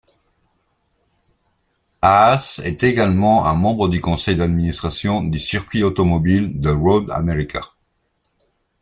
[2.01, 7.61] Haas est également un membre du Conseil d'administration du circuit automobile de Road America.